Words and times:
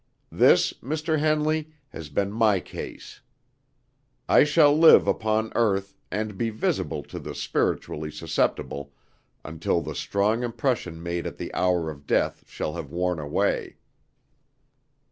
This, 0.31 0.73
Mr. 0.81 1.19
Henley, 1.19 1.73
has 1.89 2.09
been 2.09 2.31
my 2.31 2.59
case. 2.59 3.21
I 4.27 4.43
shall 4.45 4.75
live 4.75 5.07
upon 5.07 5.51
earth, 5.53 5.93
and 6.09 6.39
be 6.39 6.49
visible 6.49 7.03
to 7.03 7.19
the 7.19 7.35
spiritually 7.35 8.09
susceptible, 8.09 8.93
until 9.45 9.79
the 9.79 9.93
strong 9.93 10.41
impression 10.41 11.03
made 11.03 11.27
at 11.27 11.37
the 11.37 11.53
hour 11.53 11.91
of 11.91 12.07
death 12.07 12.45
shall 12.47 12.73
have 12.73 12.89
worn 12.89 13.19
away." 13.19 13.77